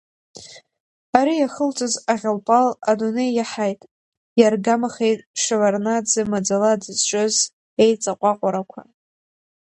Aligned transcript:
Ари 1.17 1.35
иахылҵыз 1.37 1.93
аӷьал-пал 2.13 2.67
адунеи 2.89 3.31
иаҳаит, 3.33 3.79
иаргамахеит 4.39 5.19
Шеварднаӡе 5.41 6.21
маӡала 6.31 6.71
дызҿыз 6.81 7.35
еиҵаҟәаҟәарақәа. 7.83 8.81